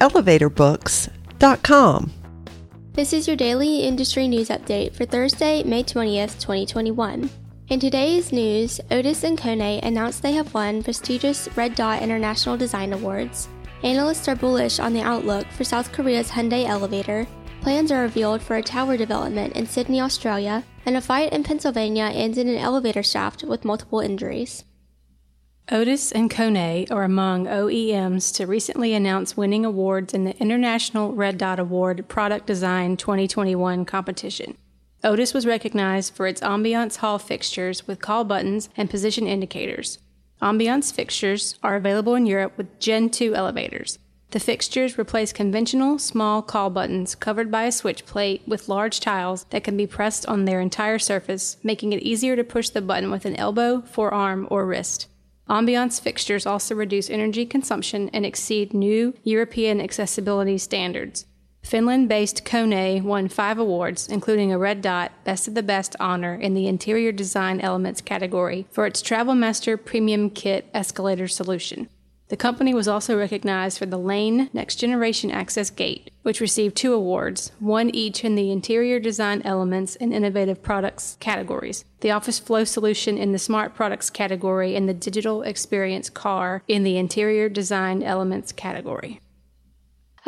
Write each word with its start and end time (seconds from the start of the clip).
elevatorbooks.com. 0.00 2.12
This 2.92 3.12
is 3.12 3.26
your 3.26 3.36
daily 3.36 3.80
industry 3.80 4.26
news 4.26 4.48
update 4.48 4.94
for 4.94 5.04
Thursday, 5.04 5.62
May 5.62 5.82
20th, 5.82 6.40
2021. 6.40 7.28
In 7.68 7.80
today's 7.80 8.32
news, 8.32 8.80
Otis 8.90 9.24
and 9.24 9.36
Kone 9.36 9.82
announced 9.82 10.22
they 10.22 10.32
have 10.32 10.54
won 10.54 10.82
prestigious 10.82 11.48
Red 11.56 11.74
Dot 11.74 12.00
International 12.00 12.56
Design 12.56 12.92
Awards. 12.92 13.48
Analysts 13.82 14.28
are 14.28 14.36
bullish 14.36 14.78
on 14.78 14.92
the 14.92 15.02
outlook 15.02 15.46
for 15.48 15.64
South 15.64 15.92
Korea's 15.92 16.30
Hyundai 16.30 16.64
Elevator. 16.64 17.26
Plans 17.60 17.90
are 17.90 18.02
revealed 18.02 18.40
for 18.40 18.56
a 18.56 18.62
tower 18.62 18.96
development 18.96 19.56
in 19.56 19.66
Sydney, 19.66 20.00
Australia, 20.00 20.64
and 20.86 20.96
a 20.96 21.00
fight 21.00 21.32
in 21.32 21.42
Pennsylvania 21.42 22.04
ends 22.04 22.38
in 22.38 22.48
an 22.48 22.56
elevator 22.56 23.02
shaft 23.02 23.42
with 23.42 23.64
multiple 23.64 24.00
injuries. 24.00 24.64
Otis 25.72 26.12
and 26.12 26.30
Kone 26.30 26.88
are 26.92 27.02
among 27.02 27.46
OEMs 27.46 28.32
to 28.36 28.46
recently 28.46 28.94
announce 28.94 29.36
winning 29.36 29.64
awards 29.64 30.14
in 30.14 30.22
the 30.22 30.38
International 30.38 31.12
Red 31.12 31.38
Dot 31.38 31.58
Award 31.58 32.06
Product 32.06 32.46
Design 32.46 32.96
2021 32.96 33.84
competition. 33.84 34.56
Otis 35.02 35.34
was 35.34 35.44
recognized 35.44 36.14
for 36.14 36.28
its 36.28 36.40
ambiance 36.40 36.98
hall 36.98 37.18
fixtures 37.18 37.84
with 37.84 38.00
call 38.00 38.22
buttons 38.22 38.68
and 38.76 38.88
position 38.88 39.26
indicators. 39.26 39.98
Ambiance 40.40 40.94
fixtures 40.94 41.58
are 41.64 41.74
available 41.74 42.14
in 42.14 42.26
Europe 42.26 42.52
with 42.56 42.78
Gen 42.78 43.10
2 43.10 43.34
elevators. 43.34 43.98
The 44.30 44.38
fixtures 44.38 44.96
replace 44.96 45.32
conventional 45.32 45.98
small 45.98 46.42
call 46.42 46.70
buttons 46.70 47.16
covered 47.16 47.50
by 47.50 47.64
a 47.64 47.72
switch 47.72 48.06
plate 48.06 48.42
with 48.46 48.68
large 48.68 49.00
tiles 49.00 49.46
that 49.50 49.64
can 49.64 49.76
be 49.76 49.88
pressed 49.88 50.26
on 50.26 50.44
their 50.44 50.60
entire 50.60 51.00
surface, 51.00 51.56
making 51.64 51.92
it 51.92 52.02
easier 52.02 52.36
to 52.36 52.44
push 52.44 52.68
the 52.68 52.80
button 52.80 53.10
with 53.10 53.24
an 53.24 53.34
elbow, 53.34 53.80
forearm, 53.80 54.46
or 54.48 54.64
wrist. 54.64 55.08
Ambiance 55.48 56.00
fixtures 56.00 56.44
also 56.44 56.74
reduce 56.74 57.08
energy 57.08 57.46
consumption 57.46 58.08
and 58.12 58.26
exceed 58.26 58.74
new 58.74 59.14
European 59.22 59.80
accessibility 59.80 60.58
standards. 60.58 61.26
Finland 61.62 62.08
based 62.08 62.44
Kone 62.44 63.02
won 63.02 63.28
five 63.28 63.58
awards, 63.58 64.08
including 64.08 64.52
a 64.52 64.58
Red 64.58 64.82
Dot 64.82 65.12
Best 65.24 65.46
of 65.46 65.54
the 65.54 65.62
Best 65.62 65.94
honor 66.00 66.34
in 66.34 66.54
the 66.54 66.66
Interior 66.66 67.12
Design 67.12 67.60
Elements 67.60 68.00
category 68.00 68.66
for 68.70 68.86
its 68.86 69.02
Travelmaster 69.02 69.76
Premium 69.76 70.30
Kit 70.30 70.68
escalator 70.74 71.28
solution. 71.28 71.88
The 72.28 72.36
company 72.36 72.74
was 72.74 72.88
also 72.88 73.16
recognized 73.16 73.78
for 73.78 73.86
the 73.86 73.98
Lane 73.98 74.50
Next 74.52 74.76
Generation 74.76 75.30
Access 75.30 75.70
Gate, 75.70 76.10
which 76.22 76.40
received 76.40 76.76
two 76.76 76.92
awards, 76.92 77.52
one 77.60 77.88
each 77.90 78.24
in 78.24 78.34
the 78.34 78.50
Interior 78.50 78.98
Design 78.98 79.42
Elements 79.44 79.94
and 79.96 80.12
Innovative 80.12 80.60
Products 80.60 81.16
categories. 81.20 81.84
The 82.00 82.10
Office 82.10 82.40
Flow 82.40 82.64
Solution 82.64 83.16
in 83.16 83.30
the 83.30 83.38
Smart 83.38 83.76
Products 83.76 84.10
category 84.10 84.74
and 84.74 84.88
the 84.88 84.94
Digital 84.94 85.42
Experience 85.42 86.10
Car 86.10 86.64
in 86.66 86.82
the 86.82 86.96
Interior 86.96 87.48
Design 87.48 88.02
Elements 88.02 88.50
category. 88.50 89.20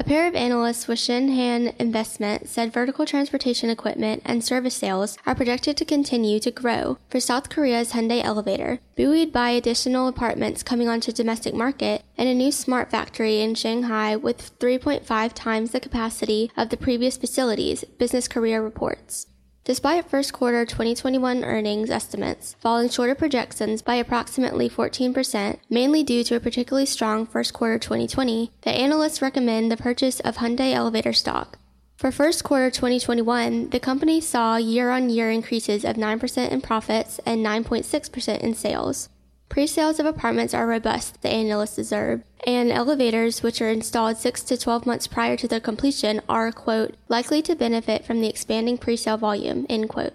A 0.00 0.04
pair 0.04 0.28
of 0.28 0.36
analysts 0.36 0.86
with 0.86 1.00
Shinhan 1.00 1.74
Investment 1.80 2.48
said 2.48 2.72
vertical 2.72 3.04
transportation 3.04 3.68
equipment 3.68 4.22
and 4.24 4.44
service 4.44 4.76
sales 4.76 5.18
are 5.26 5.34
projected 5.34 5.76
to 5.76 5.84
continue 5.84 6.38
to 6.38 6.52
grow 6.52 6.98
for 7.10 7.18
South 7.18 7.48
Korea's 7.48 7.90
Hyundai 7.90 8.22
Elevator, 8.22 8.78
buoyed 8.94 9.32
by 9.32 9.50
additional 9.50 10.06
apartments 10.06 10.62
coming 10.62 10.88
onto 10.88 11.10
domestic 11.10 11.52
market 11.52 12.04
and 12.16 12.28
a 12.28 12.34
new 12.34 12.52
smart 12.52 12.92
factory 12.92 13.40
in 13.40 13.56
Shanghai 13.56 14.14
with 14.14 14.56
3.5 14.60 15.32
times 15.34 15.72
the 15.72 15.80
capacity 15.80 16.52
of 16.56 16.68
the 16.68 16.76
previous 16.76 17.16
facilities, 17.16 17.82
Business 17.98 18.28
Korea 18.28 18.62
reports. 18.62 19.26
Despite 19.68 20.08
first 20.08 20.32
quarter 20.32 20.64
2021 20.64 21.44
earnings 21.44 21.90
estimates 21.90 22.56
falling 22.58 22.88
short 22.88 23.10
of 23.10 23.18
projections 23.18 23.82
by 23.82 23.96
approximately 23.96 24.70
14%, 24.70 25.58
mainly 25.68 26.02
due 26.02 26.24
to 26.24 26.36
a 26.36 26.40
particularly 26.40 26.86
strong 26.86 27.26
first 27.26 27.52
quarter 27.52 27.78
2020, 27.78 28.50
the 28.62 28.70
analysts 28.70 29.20
recommend 29.20 29.70
the 29.70 29.76
purchase 29.76 30.20
of 30.20 30.38
Hyundai 30.38 30.72
elevator 30.72 31.12
stock. 31.12 31.58
For 31.98 32.10
first 32.10 32.44
quarter 32.44 32.70
2021, 32.70 33.68
the 33.68 33.78
company 33.78 34.22
saw 34.22 34.56
year 34.56 34.88
on 34.90 35.10
year 35.10 35.30
increases 35.30 35.84
of 35.84 35.96
9% 35.96 36.50
in 36.50 36.62
profits 36.62 37.20
and 37.26 37.44
9.6% 37.44 38.38
in 38.40 38.54
sales. 38.54 39.10
Pre-sales 39.48 39.98
of 39.98 40.06
apartments 40.06 40.52
are 40.52 40.66
robust, 40.66 41.22
the 41.22 41.30
analysts 41.30 41.78
observed, 41.78 42.22
and 42.46 42.70
elevators, 42.70 43.42
which 43.42 43.62
are 43.62 43.70
installed 43.70 44.18
6 44.18 44.42
to 44.42 44.58
12 44.58 44.84
months 44.84 45.06
prior 45.06 45.36
to 45.36 45.48
their 45.48 45.60
completion, 45.60 46.20
are, 46.28 46.52
quote, 46.52 46.96
likely 47.08 47.40
to 47.42 47.56
benefit 47.56 48.04
from 48.04 48.20
the 48.20 48.28
expanding 48.28 48.76
pre-sale 48.76 49.16
volume, 49.16 49.66
end 49.68 49.88
quote. 49.88 50.12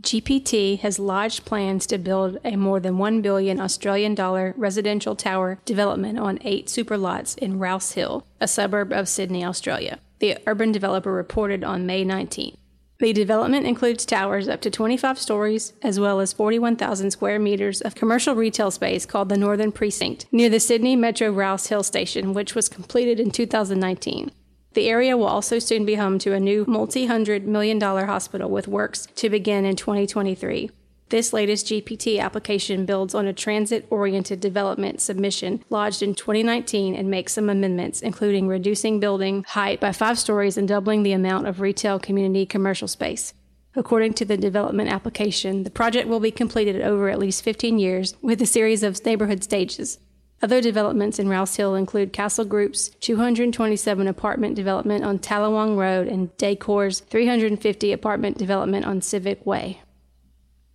GPT 0.00 0.80
has 0.80 0.98
lodged 0.98 1.44
plans 1.44 1.86
to 1.86 1.98
build 1.98 2.38
a 2.44 2.56
more 2.56 2.80
than 2.80 2.98
1 2.98 3.22
billion 3.22 3.60
Australian 3.60 4.14
dollar 4.14 4.52
residential 4.56 5.14
tower 5.14 5.60
development 5.64 6.18
on 6.18 6.40
eight 6.42 6.68
super 6.68 6.98
lots 6.98 7.34
in 7.36 7.58
Rouse 7.58 7.92
Hill, 7.92 8.26
a 8.40 8.48
suburb 8.48 8.92
of 8.92 9.08
Sydney, 9.08 9.44
Australia. 9.44 10.00
The 10.18 10.38
urban 10.46 10.72
developer 10.72 11.12
reported 11.12 11.62
on 11.62 11.86
May 11.86 12.04
19th. 12.04 12.56
The 13.02 13.12
development 13.12 13.66
includes 13.66 14.06
towers 14.06 14.46
up 14.48 14.60
to 14.60 14.70
25 14.70 15.18
stories, 15.18 15.72
as 15.82 15.98
well 15.98 16.20
as 16.20 16.32
41,000 16.32 17.10
square 17.10 17.40
meters 17.40 17.80
of 17.80 17.96
commercial 17.96 18.36
retail 18.36 18.70
space 18.70 19.06
called 19.06 19.28
the 19.28 19.36
Northern 19.36 19.72
Precinct, 19.72 20.26
near 20.30 20.48
the 20.48 20.60
Sydney 20.60 20.94
Metro 20.94 21.28
Rouse 21.32 21.66
Hill 21.66 21.82
Station, 21.82 22.32
which 22.32 22.54
was 22.54 22.68
completed 22.68 23.18
in 23.18 23.32
2019. 23.32 24.30
The 24.74 24.88
area 24.88 25.16
will 25.16 25.26
also 25.26 25.58
soon 25.58 25.84
be 25.84 25.96
home 25.96 26.20
to 26.20 26.32
a 26.32 26.38
new 26.38 26.64
multi 26.68 27.06
hundred 27.06 27.44
million 27.44 27.80
dollar 27.80 28.06
hospital 28.06 28.48
with 28.48 28.68
works 28.68 29.08
to 29.16 29.28
begin 29.28 29.64
in 29.64 29.74
2023. 29.74 30.70
This 31.12 31.34
latest 31.34 31.66
GPT 31.66 32.18
application 32.18 32.86
builds 32.86 33.14
on 33.14 33.26
a 33.26 33.34
transit 33.34 33.86
oriented 33.90 34.40
development 34.40 35.02
submission 35.02 35.62
lodged 35.68 36.02
in 36.02 36.14
2019 36.14 36.94
and 36.94 37.10
makes 37.10 37.34
some 37.34 37.50
amendments, 37.50 38.00
including 38.00 38.48
reducing 38.48 38.98
building 38.98 39.44
height 39.46 39.78
by 39.78 39.92
five 39.92 40.18
stories 40.18 40.56
and 40.56 40.66
doubling 40.66 41.02
the 41.02 41.12
amount 41.12 41.48
of 41.48 41.60
retail 41.60 41.98
community 41.98 42.46
commercial 42.46 42.88
space. 42.88 43.34
According 43.76 44.14
to 44.14 44.24
the 44.24 44.38
development 44.38 44.88
application, 44.88 45.64
the 45.64 45.70
project 45.70 46.08
will 46.08 46.18
be 46.18 46.30
completed 46.30 46.80
over 46.80 47.10
at 47.10 47.18
least 47.18 47.44
15 47.44 47.78
years 47.78 48.16
with 48.22 48.40
a 48.40 48.46
series 48.46 48.82
of 48.82 49.04
neighborhood 49.04 49.44
stages. 49.44 49.98
Other 50.40 50.62
developments 50.62 51.18
in 51.18 51.28
Rouse 51.28 51.56
Hill 51.56 51.74
include 51.74 52.14
Castle 52.14 52.46
Group's 52.46 52.88
227 53.00 54.08
apartment 54.08 54.54
development 54.54 55.04
on 55.04 55.18
Tallawong 55.18 55.76
Road 55.76 56.08
and 56.08 56.34
Daycor's 56.38 57.00
350 57.00 57.92
apartment 57.92 58.38
development 58.38 58.86
on 58.86 59.02
Civic 59.02 59.44
Way. 59.44 59.82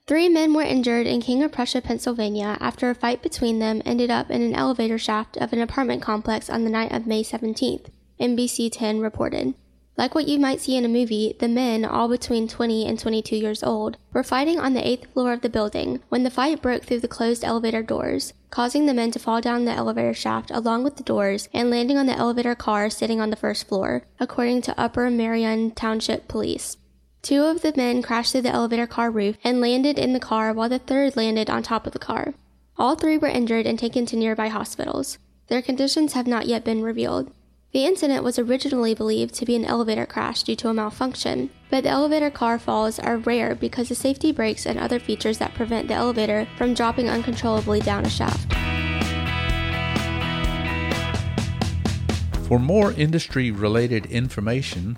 Three 0.07 0.29
men 0.29 0.53
were 0.53 0.61
injured 0.61 1.05
in 1.05 1.19
King 1.19 1.43
of 1.43 1.51
Prussia, 1.51 1.81
Pennsylvania, 1.81 2.55
after 2.61 2.89
a 2.89 2.95
fight 2.95 3.21
between 3.21 3.59
them 3.59 3.81
ended 3.83 4.09
up 4.09 4.31
in 4.31 4.41
an 4.41 4.55
elevator 4.55 4.97
shaft 4.97 5.35
of 5.35 5.51
an 5.51 5.59
apartment 5.59 6.01
complex 6.01 6.49
on 6.49 6.63
the 6.63 6.69
night 6.69 6.93
of 6.93 7.05
May 7.05 7.23
17th, 7.23 7.87
NBC 8.17 8.69
10 8.71 9.01
reported. 9.01 9.53
Like 9.97 10.15
what 10.15 10.29
you 10.29 10.39
might 10.39 10.61
see 10.61 10.77
in 10.77 10.85
a 10.85 10.87
movie, 10.87 11.35
the 11.37 11.49
men, 11.49 11.83
all 11.83 12.07
between 12.07 12.47
20 12.47 12.85
and 12.85 12.97
22 12.97 13.35
years 13.35 13.61
old, 13.61 13.97
were 14.13 14.23
fighting 14.23 14.57
on 14.57 14.73
the 14.73 14.87
eighth 14.87 15.11
floor 15.11 15.33
of 15.33 15.41
the 15.41 15.49
building 15.49 15.99
when 16.07 16.23
the 16.23 16.29
fight 16.29 16.61
broke 16.61 16.85
through 16.85 17.01
the 17.01 17.09
closed 17.09 17.43
elevator 17.43 17.83
doors, 17.83 18.31
causing 18.49 18.85
the 18.85 18.93
men 18.93 19.11
to 19.11 19.19
fall 19.19 19.41
down 19.41 19.65
the 19.65 19.71
elevator 19.71 20.13
shaft 20.13 20.49
along 20.51 20.85
with 20.85 20.95
the 20.95 21.03
doors 21.03 21.49
and 21.51 21.69
landing 21.69 21.97
on 21.97 22.05
the 22.05 22.17
elevator 22.17 22.55
car 22.55 22.89
sitting 22.89 23.19
on 23.19 23.29
the 23.29 23.35
first 23.35 23.67
floor, 23.67 24.03
according 24.21 24.61
to 24.61 24.79
Upper 24.79 25.09
Merion 25.09 25.71
Township 25.71 26.29
Police. 26.29 26.77
Two 27.21 27.43
of 27.43 27.61
the 27.61 27.73
men 27.75 28.01
crashed 28.01 28.31
through 28.31 28.43
the 28.43 28.49
elevator 28.49 28.87
car 28.87 29.11
roof 29.11 29.37
and 29.43 29.59
landed 29.59 29.97
in 29.97 30.13
the 30.13 30.19
car 30.19 30.53
while 30.53 30.69
the 30.69 30.79
third 30.79 31.15
landed 31.15 31.49
on 31.49 31.63
top 31.63 31.85
of 31.85 31.93
the 31.93 31.99
car. 31.99 32.33
All 32.77 32.95
three 32.95 33.17
were 33.17 33.27
injured 33.27 33.65
and 33.65 33.77
taken 33.77 34.05
to 34.05 34.15
nearby 34.15 34.47
hospitals. 34.49 35.17
Their 35.47 35.61
conditions 35.61 36.13
have 36.13 36.27
not 36.27 36.45
yet 36.45 36.63
been 36.63 36.81
revealed. 36.81 37.31
The 37.73 37.85
incident 37.85 38.23
was 38.23 38.39
originally 38.39 38.93
believed 38.93 39.33
to 39.35 39.45
be 39.45 39.55
an 39.55 39.65
elevator 39.65 40.05
crash 40.05 40.43
due 40.43 40.55
to 40.55 40.69
a 40.69 40.73
malfunction, 40.73 41.49
but 41.69 41.83
the 41.83 41.89
elevator 41.89 42.29
car 42.29 42.57
falls 42.57 42.97
are 42.97 43.17
rare 43.17 43.55
because 43.55 43.91
of 43.91 43.97
safety 43.97 44.31
brakes 44.31 44.65
and 44.65 44.79
other 44.79 44.99
features 44.99 45.37
that 45.39 45.53
prevent 45.53 45.87
the 45.87 45.93
elevator 45.93 46.47
from 46.57 46.73
dropping 46.73 47.09
uncontrollably 47.09 47.81
down 47.81 48.05
a 48.05 48.09
shaft. 48.09 48.53
For 52.47 52.57
more 52.57 52.93
industry 52.93 53.51
related 53.51 54.05
information, 54.05 54.97